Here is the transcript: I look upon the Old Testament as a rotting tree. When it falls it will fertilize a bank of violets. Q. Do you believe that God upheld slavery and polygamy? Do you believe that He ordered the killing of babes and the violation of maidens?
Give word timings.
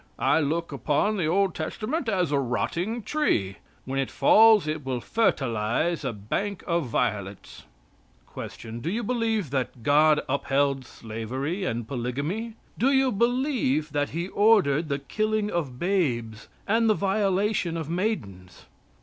I 0.17 0.39
look 0.39 0.71
upon 0.71 1.17
the 1.17 1.27
Old 1.27 1.53
Testament 1.53 2.09
as 2.09 2.31
a 2.31 2.39
rotting 2.39 3.03
tree. 3.03 3.57
When 3.85 3.99
it 3.99 4.09
falls 4.09 4.65
it 4.65 4.83
will 4.83 4.99
fertilize 4.99 6.03
a 6.03 6.11
bank 6.11 6.63
of 6.65 6.85
violets. 6.87 7.65
Q. 8.33 8.79
Do 8.79 8.89
you 8.89 9.03
believe 9.03 9.51
that 9.51 9.83
God 9.83 10.19
upheld 10.27 10.87
slavery 10.87 11.65
and 11.65 11.87
polygamy? 11.87 12.55
Do 12.79 12.89
you 12.91 13.11
believe 13.11 13.91
that 13.91 14.09
He 14.09 14.27
ordered 14.29 14.89
the 14.89 14.97
killing 14.97 15.51
of 15.51 15.77
babes 15.77 16.47
and 16.67 16.89
the 16.89 16.95
violation 16.95 17.77
of 17.77 17.87
maidens? 17.87 18.65